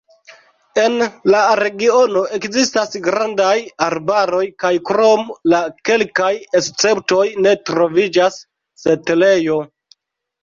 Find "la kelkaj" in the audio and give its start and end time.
5.53-6.31